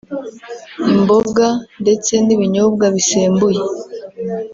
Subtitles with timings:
[0.93, 1.47] imboga
[1.81, 3.61] ndetse n’ibinyobwa bisembuye